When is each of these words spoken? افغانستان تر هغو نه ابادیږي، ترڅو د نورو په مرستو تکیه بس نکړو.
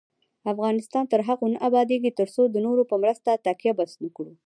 افغانستان 0.51 1.03
تر 1.11 1.19
هغو 1.27 1.45
نه 1.53 1.59
ابادیږي، 1.67 2.11
ترڅو 2.19 2.41
د 2.49 2.55
نورو 2.65 2.83
په 2.89 2.95
مرستو 3.01 3.41
تکیه 3.45 3.73
بس 3.77 3.91
نکړو. 4.03 4.33